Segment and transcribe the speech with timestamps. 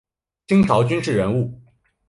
[0.47, 1.61] 清朝军事人物。